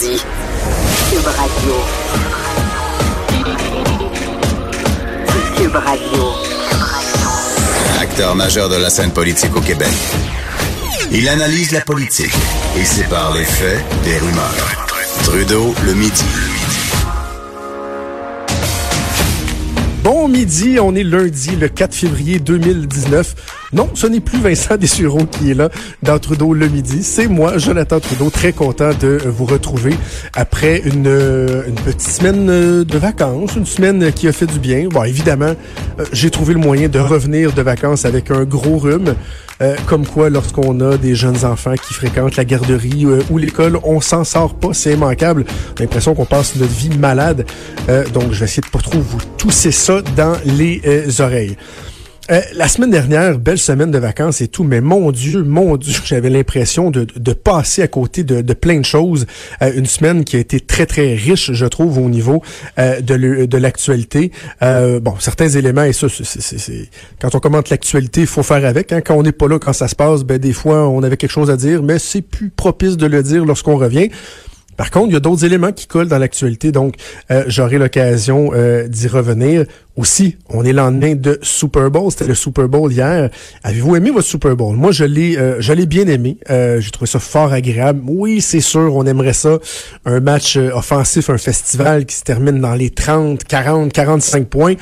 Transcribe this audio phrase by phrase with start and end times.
[0.00, 0.24] dit.
[1.10, 1.74] Cube Radio.
[5.56, 6.22] Cube Radio.
[8.00, 9.92] Acteur majeur de la scène politique au Québec.
[11.12, 12.32] Il analyse la politique
[12.78, 14.86] et sépare les faits des rumeurs.
[15.24, 16.24] Trudeau le midi.
[20.02, 23.59] Bon midi, on est lundi, le 4 février 2019.
[23.72, 25.68] Non, ce n'est plus Vincent Dessureau qui est là
[26.02, 27.04] dans Trudeau le midi.
[27.04, 29.94] C'est moi, Jonathan Trudeau, très content de vous retrouver
[30.34, 34.88] après une, une petite semaine de vacances, une semaine qui a fait du bien.
[34.88, 35.54] Bon, évidemment,
[36.00, 39.14] euh, j'ai trouvé le moyen de revenir de vacances avec un gros rhume.
[39.62, 43.78] Euh, comme quoi, lorsqu'on a des jeunes enfants qui fréquentent la garderie euh, ou l'école,
[43.84, 45.44] on s'en sort pas, c'est immanquable.
[45.78, 47.46] A l'impression qu'on passe notre vie malade.
[48.12, 51.56] donc, je vais essayer de pas trop vous tousser ça dans les oreilles.
[52.30, 56.00] Euh, la semaine dernière, belle semaine de vacances et tout, mais mon Dieu, mon Dieu,
[56.04, 59.26] j'avais l'impression de, de, passer à côté de, de plein de choses.
[59.62, 62.42] Euh, une semaine qui a été très, très riche, je trouve, au niveau
[62.78, 64.30] euh, de, l'actualité.
[64.60, 66.88] bon, certains éléments, et ça, c'est,
[67.20, 68.92] quand on commente l'actualité, il faut faire avec.
[68.92, 69.00] Hein.
[69.00, 71.32] Quand on n'est pas là, quand ça se passe, ben des fois, on avait quelque
[71.32, 74.10] chose à dire, mais c'est plus propice de le dire lorsqu'on revient.
[74.80, 76.94] Par contre, il y a d'autres éléments qui collent dans l'actualité, donc
[77.30, 79.66] euh, j'aurai l'occasion euh, d'y revenir.
[79.94, 83.28] Aussi, on est lendemain de Super Bowl, c'était le Super Bowl hier.
[83.62, 84.76] Avez-vous aimé votre Super Bowl?
[84.76, 86.38] Moi, je l'ai euh, je l'ai bien aimé.
[86.48, 88.00] J'ai trouvé ça fort agréable.
[88.06, 89.58] Oui, c'est sûr, on aimerait ça.
[90.06, 94.76] Un match offensif, un festival qui se termine dans les 30, 40, 45 points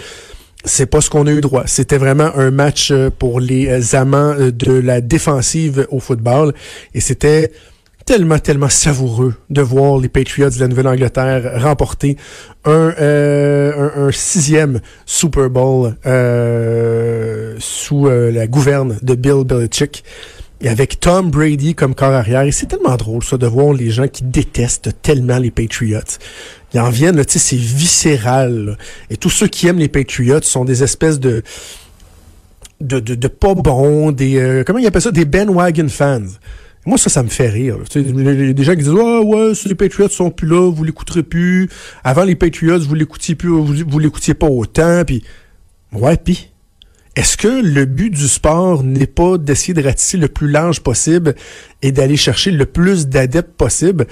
[0.64, 1.64] c'est pas ce qu'on a eu droit.
[1.66, 6.52] C'était vraiment un match pour les amants de la défensive au football
[6.94, 7.50] et c'était
[8.08, 12.16] tellement, tellement savoureux de voir les Patriots de la Nouvelle-Angleterre remporter
[12.64, 20.04] un, euh, sixième Super Bowl euh, sous euh, la gouverne de Bill Belichick.
[20.62, 22.44] Et avec Tom Brady comme corps arrière.
[22.44, 26.00] Et c'est tellement drôle, ça, de voir les gens qui détestent tellement les Patriots.
[26.72, 28.78] Ils en viennent, tu sais, c'est viscéral.
[29.10, 31.42] Et tous ceux qui aiment les Patriots sont des espèces de...
[32.80, 34.62] De, de, de pas bons, des...
[34.64, 35.10] comment ils appellent ça?
[35.10, 36.22] Des bandwagon fans.
[36.88, 37.76] Moi, ça, ça me fait rire.
[37.94, 40.84] Il y a des gens qui disent Ah ouais, les Patriots sont plus là, vous
[40.84, 41.68] l'écouterez plus.
[42.02, 45.04] Avant les Patriots, vous l'écoutiez plus, vous, vous l'écoutiez pas autant.
[45.04, 45.22] Puis
[45.92, 46.50] ouais, puis
[47.14, 51.34] est-ce que le but du sport n'est pas d'essayer de ratisser le plus large possible
[51.82, 54.06] et d'aller chercher le plus d'adeptes possible?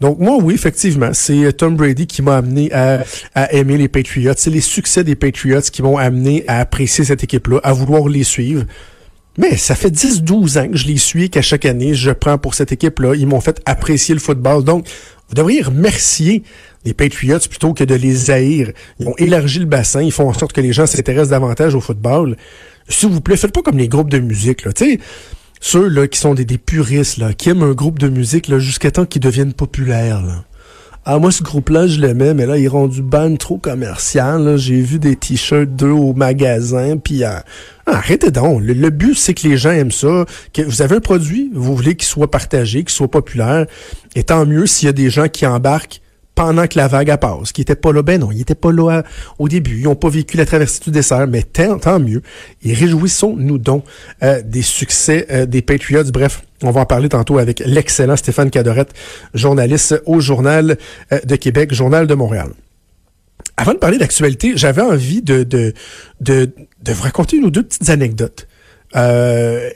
[0.00, 3.04] Donc moi, oui, effectivement, c'est Tom Brady qui m'a amené à,
[3.34, 4.32] à, aimer les Patriots.
[4.38, 8.24] C'est les succès des Patriots qui m'ont amené à apprécier cette équipe-là, à vouloir les
[8.24, 8.64] suivre.
[9.38, 12.54] Mais ça fait 10-12 ans que je les suis, qu'à chaque année, je prends pour
[12.54, 13.14] cette équipe-là.
[13.14, 14.62] Ils m'ont fait apprécier le football.
[14.62, 14.86] Donc,
[15.28, 16.42] vous devriez remercier
[16.84, 18.72] les Patriots plutôt que de les haïr.
[18.98, 21.80] Ils ont élargi le bassin, ils font en sorte que les gens s'intéressent davantage au
[21.80, 22.36] football.
[22.88, 24.64] S'il vous plaît, faites pas comme les groupes de musique.
[24.64, 24.72] Là.
[24.76, 24.98] sais,
[25.60, 29.06] ceux là, qui sont des, puristes, là, qui aiment un groupe de musique jusqu'à temps
[29.06, 30.44] qu'ils deviennent populaires.
[31.04, 34.56] Ah, moi, ce groupe-là, je l'aimais, mais là, ils ont du ban trop commercial.
[34.56, 37.40] J'ai vu des t-shirts d'eux au magasin, puis euh,
[37.86, 38.62] arrêtez donc.
[38.62, 41.96] Le, but, c'est que les gens aiment ça, que vous avez un produit, vous voulez
[41.96, 43.66] qu'il soit partagé, qu'il soit populaire,
[44.14, 46.01] et tant mieux s'il y a des gens qui embarquent
[46.34, 49.02] pendant que la vague passe, qui était pas là, ben non, ils étaient pas là
[49.38, 52.22] au début, ils ont pas vécu la traversée du dessert, mais tant, mieux.
[52.62, 53.84] Et réjouissons-nous donc
[54.22, 56.04] euh, des succès euh, des Patriots.
[56.12, 58.92] Bref, on va en parler tantôt avec l'excellent Stéphane Cadorette,
[59.34, 60.78] journaliste au Journal
[61.12, 62.50] euh, de Québec, Journal de Montréal.
[63.56, 65.74] Avant de parler d'actualité, j'avais envie de, de,
[66.20, 66.50] de,
[66.82, 68.48] de, vous raconter une ou deux petites anecdotes.
[68.96, 69.70] Euh,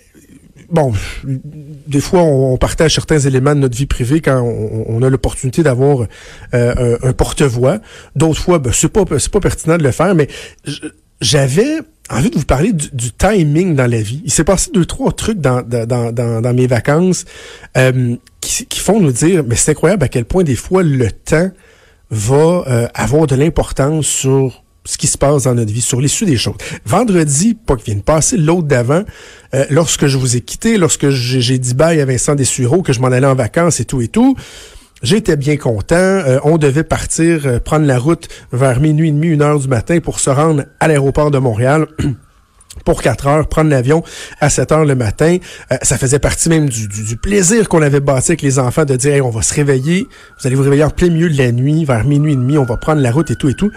[0.70, 0.92] bon,
[1.24, 6.06] des fois, on, partage certains éléments de notre vie privée quand on, a l'opportunité d'avoir
[6.54, 7.78] euh, un, porte-voix.
[8.14, 10.28] D'autres fois, ben, c'est pas c'est pas pertinent de le faire, mais
[11.20, 14.22] j'avais envie de vous parler du, timing dans la vie.
[14.24, 17.24] Il s'est passé deux, trois trucs dans, dans, dans, mes vacances
[17.76, 21.10] euh, qui, qui, font nous dire, mais c'est incroyable à quel point des fois le
[21.10, 21.50] temps
[22.10, 26.24] va euh, avoir de l'importance sur ce qui se passe dans notre vie, sur l'issue
[26.24, 26.56] des choses.
[26.86, 29.02] Vendredi, pas qu'il vienne passer, l'autre d'avant,
[29.54, 33.00] euh, lorsque je vous ai quitté, lorsque j'ai dit bye à Vincent Dessureau, que je
[33.00, 34.36] m'en allais en vacances et tout et tout,
[35.02, 35.94] J'étais bien content.
[35.94, 39.68] Euh, on devait partir, euh, prendre la route vers minuit et demi, une heure du
[39.68, 41.86] matin pour se rendre à l'aéroport de Montréal.
[42.84, 44.02] pour quatre heures, prendre l'avion
[44.40, 45.38] à 7 heures le matin.
[45.72, 48.96] Euh, ça faisait partie même du, du, plaisir qu'on avait bâti avec les enfants de
[48.96, 50.06] dire on va se réveiller,
[50.40, 52.64] vous allez vous réveiller en plein milieu de la nuit, vers minuit et demi, on
[52.64, 53.70] va prendre la route et tout et tout.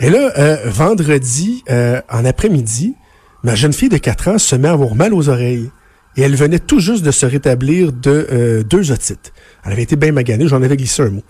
[0.00, 2.94] Et là, vendredi, en après-midi,
[3.42, 5.70] ma jeune fille de 4 ans se met à avoir mal aux oreilles.
[6.16, 9.32] Et elle venait tout juste de se rétablir de deux otites.
[9.64, 11.22] Elle avait été bien maganée, j'en avais glissé un mot.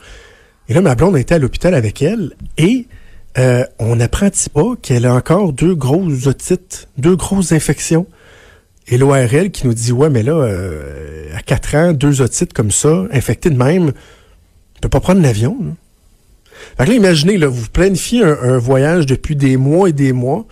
[0.68, 2.86] Et là, ma blonde était à l'hôpital avec elle et
[3.36, 8.06] euh, on n'apprendit pas qu'elle a encore deux grosses otites, deux grosses infections.
[8.86, 12.70] Et l'ORL qui nous dit, ouais, mais là, euh, à 4 ans, deux otites comme
[12.70, 15.76] ça, infectées de même, ne peut pas prendre l'avion.
[16.76, 20.46] Fait que là, imaginez, là, vous planifiez un, voyage depuis des mois et des mois.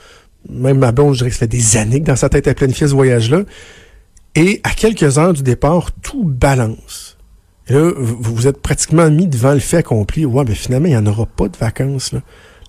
[0.48, 2.54] Même ma blonde, je dirais que ça fait des années que dans sa tête, elle
[2.54, 3.42] planifié ce voyage-là.
[4.34, 7.16] Et à quelques heures du départ, tout balance.
[7.68, 10.24] Et là, vous vous êtes pratiquement mis devant le fait accompli.
[10.24, 12.12] Ouais, mais finalement, il n'y en aura pas de vacances.
[12.12, 12.20] Là.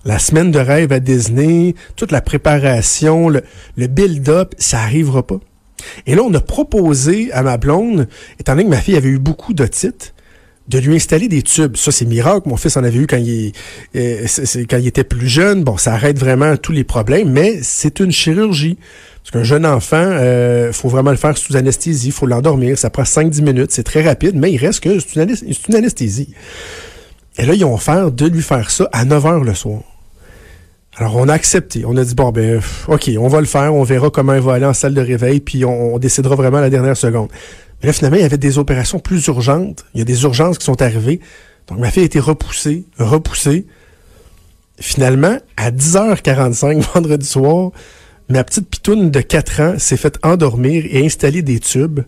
[0.04, 3.42] La semaine de rêve à Disney, toute la préparation, le,
[3.76, 5.40] le build-up, ça arrivera pas.
[6.06, 8.08] Et là, on a proposé à ma blonde,
[8.38, 10.14] étant donné que ma fille avait eu beaucoup d'otites,
[10.68, 11.76] de lui installer des tubes.
[11.76, 12.48] Ça, c'est miracle.
[12.48, 13.52] Mon fils en avait eu quand il,
[13.96, 14.26] euh,
[14.68, 15.62] quand il était plus jeune.
[15.62, 18.78] Bon, ça arrête vraiment tous les problèmes, mais c'est une chirurgie.
[19.24, 22.76] Parce qu'un jeune enfant, euh, faut vraiment le faire sous anesthésie, il faut l'endormir.
[22.76, 26.34] Ça prend 5-10 minutes, c'est très rapide, mais il reste que c'est une, anesthésie.
[27.38, 29.80] Et là, ils ont offert de lui faire ça à 9 heures le soir.
[30.96, 31.84] Alors, on a accepté.
[31.86, 33.74] On a dit, bon, ben, OK, on va le faire.
[33.74, 36.62] On verra comment il va aller en salle de réveil, puis on, décidera vraiment à
[36.62, 37.30] la dernière seconde.
[37.84, 39.84] Mais là, finalement, il y avait des opérations plus urgentes.
[39.92, 41.20] Il y a des urgences qui sont arrivées.
[41.68, 43.66] Donc, ma fille a été repoussée, repoussée.
[44.80, 47.72] Finalement, à 10h45 vendredi soir,
[48.30, 52.00] ma petite pitoune de 4 ans s'est faite endormir et installer des tubes.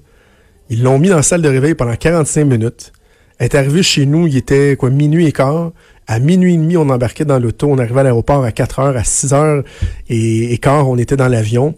[0.71, 2.95] Ils l'ont mis dans la salle de réveil pendant 45 minutes.
[3.39, 5.73] Elle est arrivée chez nous, il était quoi minuit et quart.
[6.07, 7.67] À minuit et demi, on embarquait dans l'auto.
[7.71, 8.97] On arrivait à l'aéroport à 4 heures.
[8.97, 9.63] À 6 heures
[10.09, 11.75] et, quart, on était dans l'avion.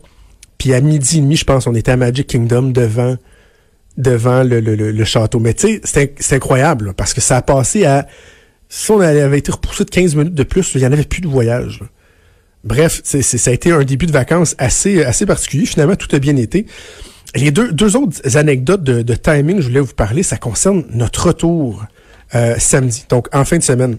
[0.56, 3.16] Puis à midi et demi, je pense, on était à Magic Kingdom devant
[3.98, 5.40] devant le, château.
[5.40, 8.06] Mais tu sais, c'est incroyable parce que ça a passé à...
[8.70, 11.20] Si on avait été repoussé de 15 minutes de plus, il n'y en avait plus
[11.20, 11.82] de voyage.
[12.64, 15.66] Bref, ça a été un début de vacances assez, assez particulier.
[15.66, 16.66] Finalement, tout a bien été.
[17.34, 21.84] Les deux, deux autres anecdotes de, timing, je voulais vous parler, ça concerne notre retour
[22.34, 23.98] euh, samedi, donc en fin de semaine.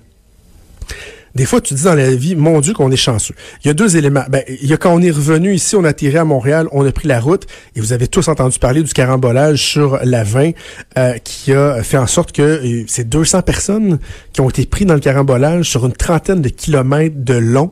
[1.36, 3.36] Des fois, tu dis dans la vie, mon Dieu, qu'on est chanceux.
[3.64, 4.24] Il y a deux éléments.
[4.30, 6.86] Ben, il y a quand on est revenu ici, on a tiré à Montréal, on
[6.86, 7.46] a pris la route,
[7.76, 10.52] et vous avez tous entendu parler du carambolage sur la 20,
[10.98, 14.00] euh, qui a fait en sorte que euh, c'est 200 personnes
[14.34, 17.72] qui ont été pris dans le carambolage sur une trentaine de kilomètres de long.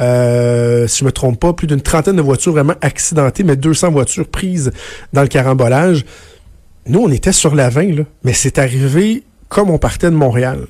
[0.00, 3.90] Euh, si je me trompe pas, plus d'une trentaine de voitures vraiment accidentées, mais 200
[3.90, 4.70] voitures prises
[5.12, 6.04] dans le carambolage.
[6.86, 10.66] Nous, on était sur la 20, là, mais c'est arrivé comme on partait de Montréal.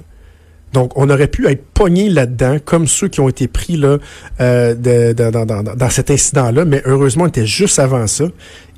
[0.72, 3.98] Donc, on aurait pu être pogné là-dedans, comme ceux qui ont été pris là
[4.40, 8.24] euh, dans, cet incident-là, mais heureusement, on était juste avant ça.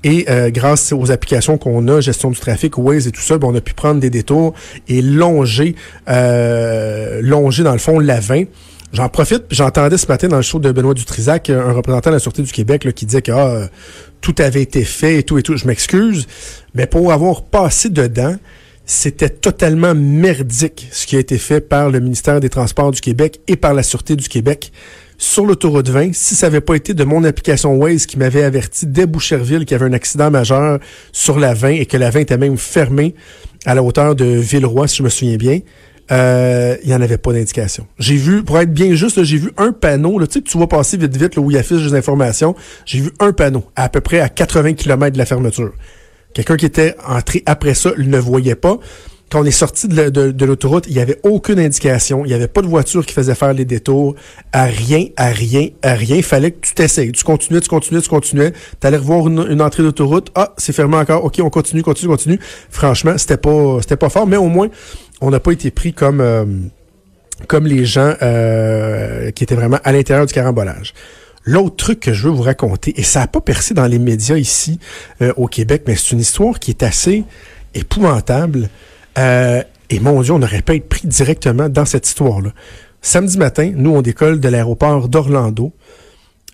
[0.03, 3.49] Et euh, grâce aux applications qu'on a, gestion du trafic, Waze et tout ça, ben,
[3.49, 4.55] on a pu prendre des détours
[4.89, 5.75] et longer,
[6.09, 8.45] euh, longer dans le fond la 20.
[8.93, 12.19] J'en profite, j'entendais ce matin dans le show de Benoît Dutrisac un représentant de la
[12.19, 13.69] Sûreté du Québec qui disait que ah,
[14.21, 15.57] tout avait été fait et tout et tout.
[15.57, 16.27] Je m'excuse,
[16.75, 18.35] mais pour avoir passé dedans,
[18.91, 23.41] c'était totalement merdique ce qui a été fait par le ministère des Transports du Québec
[23.47, 24.73] et par la Sûreté du Québec
[25.17, 26.13] sur l'autoroute 20.
[26.13, 29.77] Si ça n'avait pas été de mon application Waze qui m'avait averti dès Boucherville qu'il
[29.77, 30.81] y avait un accident majeur
[31.13, 33.15] sur la 20 et que la 20 était même fermée
[33.65, 35.61] à la hauteur de Villeroy, si je me souviens bien,
[36.11, 37.87] euh, il n'y en avait pas d'indication.
[38.01, 40.69] J'ai vu, pour être bien juste, j'ai vu un panneau, là, tu sais, tu vois
[40.69, 42.57] passer vite vite là, où il affiche des informations.
[42.87, 45.75] J'ai vu un panneau à, à peu près à 80 km de la fermeture.
[46.35, 48.79] Quelqu'un qui était entré après ça ne voyait pas.
[49.31, 52.25] Quand on est sorti de, l'autoroute, il n'y avait aucune indication.
[52.25, 54.17] Il n'y avait pas de voiture qui faisait faire les détours.
[54.53, 56.17] À rien, à rien, à rien.
[56.17, 57.13] Il fallait que tu t'essayes.
[57.13, 58.53] Tu continuais, tu continuais, tu continuais.
[58.81, 60.33] Tu allais revoir une, entrée d'autoroute.
[60.35, 61.25] Ah, c'est fermé encore.
[61.25, 62.41] OK, on continue, continue, continue.
[62.71, 64.69] Franchement, c'était pas c'était pas fort, mais au moins,
[65.21, 66.45] on n'a pas été pris comme, euh,
[67.47, 70.93] comme les gens euh, qui étaient vraiment à l'intérieur du carambolage.
[71.45, 74.37] L'autre truc que je veux vous raconter, et ça n'a pas percé dans les médias
[74.37, 74.79] ici
[75.23, 77.25] euh, au Québec, mais c'est une histoire qui est assez
[77.75, 78.69] épouvantable.
[79.19, 82.51] Euh, et mon Dieu, on n'aurait pas été pris directement dans cette histoire-là.
[83.01, 85.73] Samedi matin, nous, on décolle de l'aéroport d'Orlando.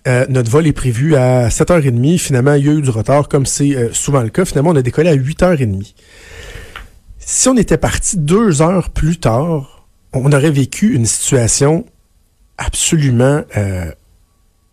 [0.07, 2.17] Euh, notre vol est prévu à 7h30.
[2.17, 4.45] Finalement, il y a eu du retard, comme c'est souvent le cas.
[4.45, 5.95] Finalement, on a décollé à 8h30.
[7.19, 11.85] Si on était parti deux heures plus tard, on aurait vécu une situation
[12.57, 13.43] absolument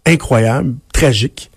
[0.06, 1.50] incroyable, tragique.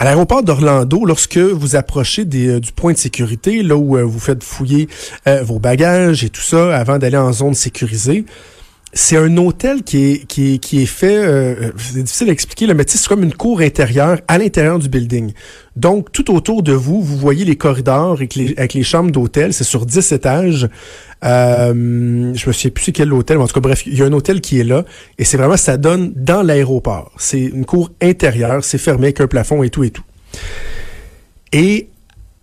[0.00, 4.20] À l'aéroport d'Orlando, lorsque vous approchez euh, du point de sécurité, là où euh, vous
[4.20, 4.88] faites fouiller
[5.26, 8.24] euh, vos bagages et tout ça avant d'aller en zone sécurisée,
[8.94, 12.66] c'est un hôtel qui est, qui est, qui est fait, euh, c'est difficile à expliquer,
[12.66, 15.32] le mais c'est comme une cour intérieure à l'intérieur du building.
[15.76, 19.52] Donc, tout autour de vous, vous voyez les corridors avec les, avec les chambres d'hôtel.
[19.52, 20.68] C'est sur 10 étages.
[21.24, 24.06] Euh, je me souviens plus quel hôtel, mais en tout cas, bref, il y a
[24.06, 24.84] un hôtel qui est là.
[25.18, 27.12] Et c'est vraiment, ça donne dans l'aéroport.
[27.18, 30.04] C'est une cour intérieure, c'est fermé avec un plafond et tout et tout.
[31.52, 31.88] Et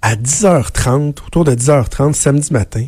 [0.02, 2.86] à 10h30, autour de 10h30, samedi matin,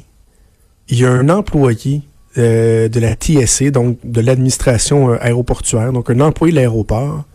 [0.89, 2.03] il y a un employé
[2.37, 7.25] euh, de la TSA, donc de l'administration euh, aéroportuaire, donc un employé de l'aéroport,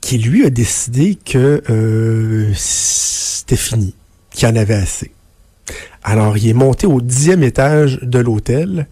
[0.00, 3.94] qui lui a décidé que euh, c'était fini,
[4.30, 5.10] qu'il en avait assez.
[6.02, 8.86] Alors, il est monté au dixième étage de l'hôtel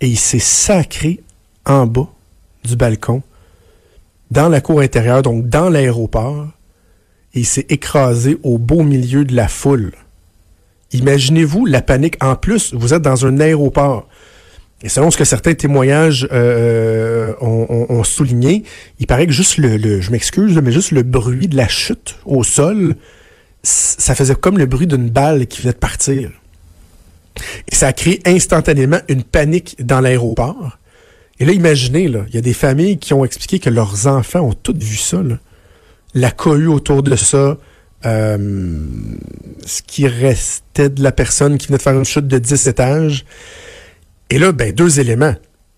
[0.00, 1.20] et il s'est sacré
[1.64, 2.08] en bas
[2.64, 3.22] du balcon,
[4.30, 6.48] dans la cour intérieure, donc dans l'aéroport,
[7.34, 9.92] et il s'est écrasé au beau milieu de la foule.
[10.92, 12.22] Imaginez-vous la panique.
[12.22, 14.08] En plus, vous êtes dans un aéroport.
[14.82, 18.64] Et selon ce que certains témoignages euh, ont, ont, souligné,
[18.98, 22.42] il paraît que juste le, je m'excuse, mais juste le bruit de la chute au
[22.42, 22.96] sol,
[23.62, 26.30] ça faisait comme le bruit d'une balle qui venait de partir.
[27.70, 30.78] Et ça a créé instantanément une panique dans l'aéroport.
[31.38, 34.52] Et là, imaginez, il y a des familles qui ont expliqué que leurs enfants ont
[34.52, 35.22] toutes vu ça.
[36.14, 37.56] La cohue autour de ça,
[38.04, 38.38] euh,
[39.64, 43.24] ce qui restait de la personne qui venait de faire une chute de 10 étages.
[44.30, 45.34] Et là, ben, deux éléments.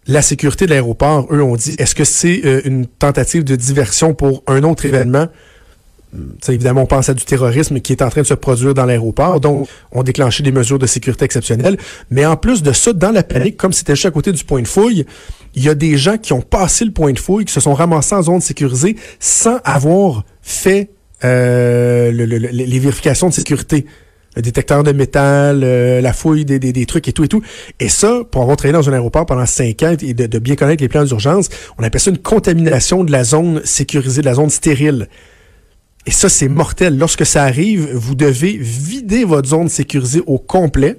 [0.07, 4.15] La sécurité de l'aéroport, eux, ont dit, est-ce que c'est euh, une tentative de diversion
[4.15, 5.29] pour un autre événement?
[6.41, 8.85] T'sais, évidemment, on pense à du terrorisme qui est en train de se produire dans
[8.85, 11.77] l'aéroport, donc on déclenché des mesures de sécurité exceptionnelles.
[12.11, 14.63] Mais en plus de ça, dans la panique, comme c'était juste à côté du point
[14.63, 15.07] de fouille,
[15.55, 17.75] il y a des gens qui ont passé le point de fouille, qui se sont
[17.75, 20.91] ramassés en zone sécurisée sans avoir fait
[21.25, 23.87] euh, le, le, les vérifications de sécurité
[24.37, 27.43] le détecteur de métal, euh, la fouille des, des, des, trucs et tout et tout.
[27.81, 30.57] Et ça, pour avoir travaillé dans un aéroport pendant cinq ans et de, de bien
[30.57, 34.35] connaître les plans d'urgence, on appelle ça une contamination de la zone sécurisée, de la
[34.35, 35.09] zone stérile.
[36.07, 36.99] Et ça, c'est mortel.
[36.99, 40.99] Lorsque ça arrive, vous devez vider votre zone sécurisée au complet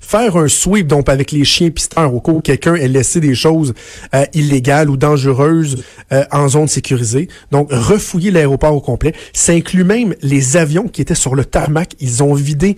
[0.00, 3.34] faire un sweep donc avec les chiens pisteurs au cas où quelqu'un ait laissé des
[3.34, 3.74] choses
[4.14, 7.28] euh, illégales ou dangereuses euh, en zone sécurisée.
[7.50, 9.12] Donc refouiller l'aéroport au complet.
[9.32, 11.94] Ça inclut même les avions qui étaient sur le tarmac.
[12.00, 12.76] Ils ont vidé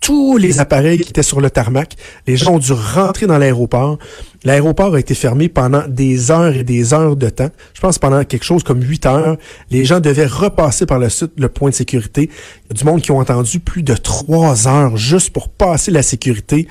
[0.00, 1.96] tous les appareils qui étaient sur le tarmac.
[2.26, 3.98] Les gens ont dû rentrer dans l'aéroport.
[4.44, 7.50] L'aéroport a été fermé pendant des heures et des heures de temps.
[7.74, 9.36] Je pense pendant quelque chose comme huit heures.
[9.70, 12.30] Les gens devaient repasser par le site le point de sécurité.
[12.64, 15.90] Il y a du monde qui ont attendu plus de trois heures juste pour passer
[15.90, 16.68] la sécurité.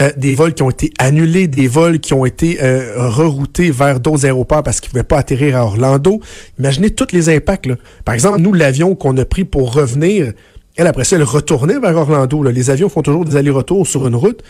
[0.00, 4.00] Euh, des vols qui ont été annulés, des vols qui ont été euh, reroutés vers
[4.00, 6.20] d'autres aéroports parce qu'ils ne pouvaient pas atterrir à Orlando.
[6.58, 7.68] Imaginez tous les impacts.
[8.04, 10.32] Par exemple, nous, l'avion qu'on a pris pour revenir,
[10.76, 12.42] elle, après ça, elle retournait vers Orlando.
[12.44, 14.42] Les avions font toujours des allers-retours sur une route.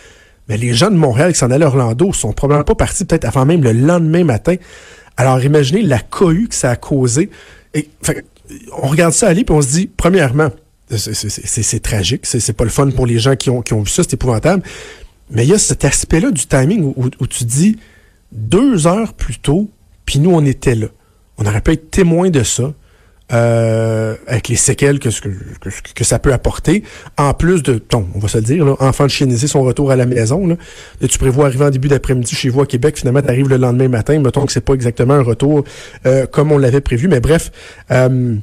[0.48, 3.24] Mais les gens de Montréal qui s'en allaient à Orlando sont probablement pas partis peut-être
[3.24, 4.56] avant même le lendemain matin.
[5.16, 7.30] Alors imaginez la cohue que ça a causé.
[8.72, 10.50] On regarde ça aller puis on se dit, premièrement,
[10.96, 14.02] c'est tragique, c'est pas le fun pour les gens qui ont, qui ont vu ça,
[14.02, 14.62] c'est épouvantable.
[15.30, 17.78] Mais il y a cet aspect-là du timing où, où, tu dis
[18.32, 19.70] deux heures plus tôt,
[20.04, 20.88] puis nous on était là.
[21.38, 22.74] On aurait pu être témoin de ça
[23.32, 25.10] euh, avec les séquelles que,
[26.02, 26.82] ça peut apporter.
[27.16, 29.90] En plus de ton, on va se le dire, là, enfant de chieniser son retour
[29.90, 30.46] à la maison.
[30.46, 30.56] Là,
[31.08, 33.88] tu prévois arriver en début d'après-midi chez vous à Québec, finalement, tu arrives le lendemain
[33.88, 34.18] matin.
[34.18, 35.64] Mettons que c'est pas exactement un retour
[36.04, 37.50] euh, comme on l'avait prévu, mais bref.
[37.90, 38.36] Euh,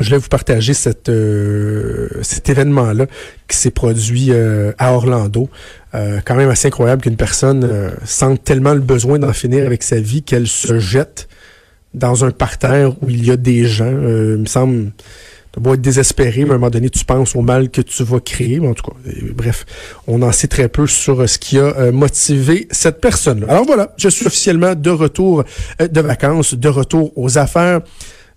[0.00, 3.06] je voulais vous partager cet événement-là
[3.46, 5.50] qui s'est produit à Orlando.
[5.92, 10.22] Quand même assez incroyable qu'une personne sente tellement le besoin d'en finir avec sa vie
[10.22, 11.28] qu'elle se jette
[11.94, 13.84] dans un parterre où il y a des gens.
[13.84, 14.92] Euh, il me semble,
[15.52, 18.02] tu dois être désespéré, mais à un moment donné, tu penses au mal que tu
[18.04, 18.60] vas créer.
[18.60, 19.66] en tout cas, euh, bref,
[20.06, 23.46] on en sait très peu sur euh, ce qui a motivé cette personne-là.
[23.50, 25.44] Alors voilà, je suis officiellement de retour
[25.78, 27.80] de vacances, de retour aux affaires.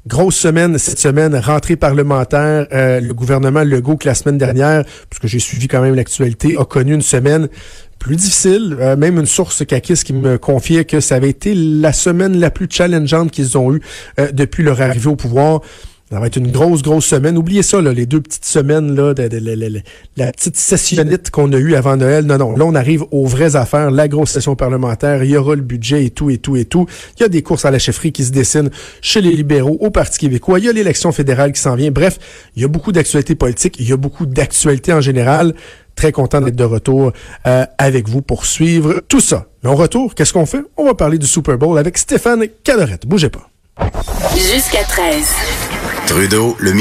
[0.08, 2.68] Grosse semaine cette semaine, rentrée parlementaire.
[2.72, 6.94] le gouvernement Legault, que la semaine dernière, puisque j'ai suivi quand même l'actualité, a connu
[6.94, 7.50] une semaine
[7.98, 8.78] plus difficile.
[8.80, 12.52] Euh, même une source caquiste qui me confiait que ça avait été la semaine la
[12.52, 13.82] plus challengeante qu'ils ont eue
[14.20, 15.62] euh, depuis leur arrivée au pouvoir.
[16.12, 17.36] Ça va être une grosse, grosse semaine.
[17.36, 19.82] Oubliez ça, là, les deux petites semaines, là, de,
[20.18, 22.26] la petite sessionnite qu'on a eue avant Noël.
[22.26, 22.56] Non, non.
[22.56, 25.24] Là, on arrive aux vraies affaires, la grosse session parlementaire.
[25.24, 26.86] Il y aura le budget et tout, et tout, et tout.
[27.18, 28.70] Il y a des courses à la chefferie qui se dessinent
[29.02, 30.60] chez les libéraux, au Parti québécois.
[30.60, 31.90] Il y a l'élection fédérale qui s'en vient.
[31.90, 32.20] Bref,
[32.56, 33.78] il y a beaucoup d'actualités politiques.
[33.80, 35.56] Il y a beaucoup d'actualités en général.
[35.96, 37.14] Très content d'être de retour
[37.48, 39.48] euh, avec vous pour suivre tout ça.
[39.64, 40.62] Mais en retour, qu'est-ce qu'on fait?
[40.78, 43.08] On va parler du Super Bowl avec Stéphane Cadorette.
[43.08, 43.50] Bougez pas.
[44.36, 45.26] Jusqu'à 13.
[46.08, 46.72] Trudeau, le